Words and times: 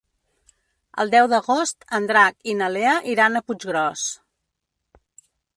El 1.03 1.11
deu 1.15 1.27
d'agost 1.33 1.85
en 1.99 2.09
Drac 2.13 2.49
i 2.53 2.57
na 2.63 2.71
Lea 2.79 2.97
iran 3.15 3.37
a 3.37 3.45
Puiggròs. 3.51 4.11